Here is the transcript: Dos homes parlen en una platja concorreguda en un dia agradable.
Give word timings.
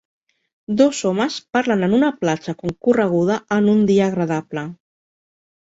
Dos 0.81 1.01
homes 1.09 1.35
parlen 1.57 1.85
en 1.89 1.93
una 1.99 2.11
platja 2.23 2.57
concorreguda 2.63 3.39
en 3.61 3.73
un 3.77 3.87
dia 3.93 4.11
agradable. 4.11 4.71